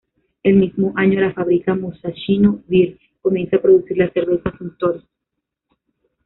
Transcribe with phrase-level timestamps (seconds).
[0.41, 5.05] El mismo año, la fábrica Musashino Beer comienza a producir la cerveza Suntory.